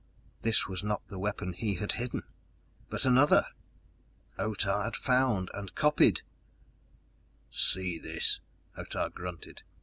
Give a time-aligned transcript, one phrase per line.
[0.41, 2.23] This was not the weapon he had hidden,
[2.89, 3.45] but another!
[4.39, 6.23] Otah had found and copied.
[7.51, 8.39] "See this!"
[8.75, 9.61] Otah grunted.